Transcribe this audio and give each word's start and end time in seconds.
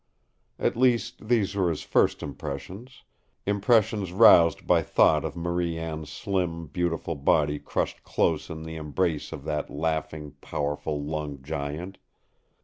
At 0.57 0.75
least 0.75 1.27
these 1.27 1.53
were 1.53 1.69
his 1.69 1.83
first 1.83 2.23
impressions 2.23 3.03
impressions 3.45 4.11
roused 4.11 4.65
by 4.65 4.81
thought 4.81 5.23
of 5.23 5.35
Marie 5.35 5.77
Anne's 5.77 6.09
slim, 6.09 6.65
beautiful 6.65 7.13
body 7.13 7.59
crushed 7.59 8.01
close 8.03 8.49
in 8.49 8.63
the 8.63 8.77
embrace 8.77 9.31
of 9.31 9.43
that 9.43 9.69
laughing, 9.69 10.31
powerful 10.41 11.03
lunged 11.05 11.45
giant. 11.45 11.99